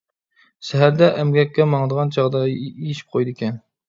[0.69, 3.61] سەھەردە ئەمگەككە ماڭىدىغان چاغدا يېشىپ قويىدىكەن.